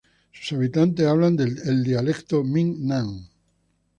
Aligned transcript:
Sus 0.31 0.53
habitantes 0.57 1.05
hablan 1.05 1.37
el 1.39 1.83
dialecto 1.83 2.43
Min 2.43 2.87
Nan. 2.87 3.27